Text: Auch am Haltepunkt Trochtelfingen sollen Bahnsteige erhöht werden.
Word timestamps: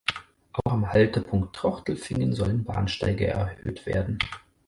Auch 0.53 0.71
am 0.71 0.89
Haltepunkt 0.91 1.55
Trochtelfingen 1.55 2.33
sollen 2.33 2.63
Bahnsteige 2.63 3.27
erhöht 3.27 3.85
werden. 3.85 4.17